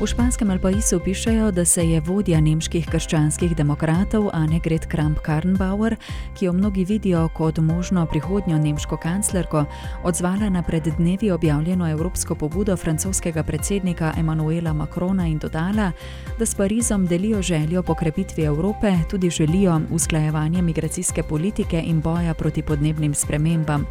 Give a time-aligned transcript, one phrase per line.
[0.00, 5.98] V španskem Alpaisu pišejo, da se je vodja nemških krščanskih demokratov Annegret Kramp-Karrenbauer,
[6.32, 9.64] ki jo mnogi vidijo kot možno prihodnjo nemško kanclerko,
[10.04, 15.92] odzvala na pred dnevi objavljeno evropsko pobudo francoskega predsednika Emmanuela Macrona in dodala,
[16.38, 22.34] da s Parizom delijo željo po krepitvi Evrope, tudi želijo usklajevanje migracijske politike in boja
[22.34, 23.86] proti podnebnim spremembam.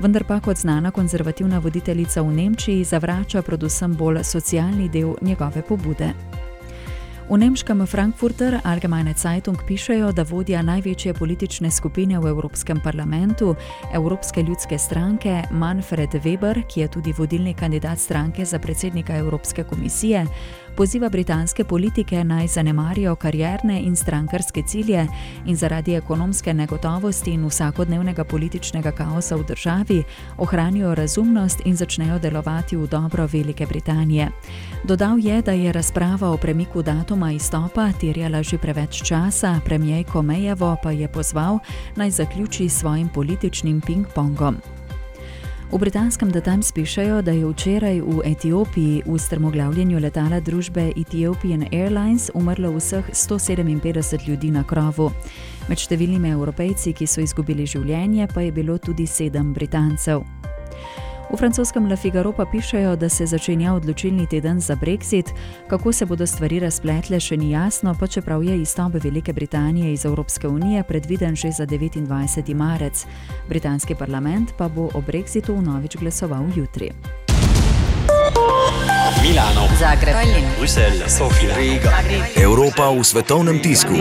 [0.00, 6.14] Vendar pa kot znana konzervativna voditeljica v Nemčiji zavrača predvsem bolj socialni del njegove pobude.
[7.30, 13.54] V nemškem Frankfurter Allgemeine Zeitung pišejo, da vodja največje politične skupine v Evropskem parlamentu,
[13.94, 20.26] Evropske ljudske stranke Manfred Weber, ki je tudi vodilni kandidat stranke za predsednika Evropske komisije,
[20.80, 25.06] poziva britanske politike naj zanemarijo karierne in strankarske cilje
[25.46, 30.02] in zaradi ekonomske negotovosti in vsakodnevnega političnega kaosa v državi
[30.38, 34.30] ohranijo razumnost in začnejo delovati v dobro Velike Britanije.
[34.84, 40.76] Dodal je, da je razprava o premiku datuma izstopa terjala že preveč časa, premijejko Mejevo
[40.82, 41.58] pa je pozval
[41.96, 44.79] naj zaključi s svojim političnim ping-pongom.
[45.70, 51.62] V britanskem The Times pišejo, da je včeraj v Etiopiji v strmoglavljenju letala družbe Ethiopian
[51.70, 55.12] Airlines umrlo vseh 157 ljudi na krovu.
[55.70, 60.26] Med številnimi evropejci, ki so izgubili življenje, pa je bilo tudi sedem Britancev.
[61.30, 65.30] V francoskem Le Figaro pa pišejo, da se začenja odločilni teden za Brexit.
[65.68, 70.04] Kako se bodo stvari razpletle, še ni jasno, pa čeprav je izstop Velike Britanije iz
[70.04, 72.54] Evropske unije predviden že za 29.
[72.54, 73.06] marec.
[73.48, 76.90] Britanski parlament pa bo o Brexitu vnovič glasoval jutri.
[79.22, 81.92] Milano, Zagreb, Tallinn, Bruselj, Sofija, Riga.
[82.36, 83.94] Evropa v svetovnem tisku.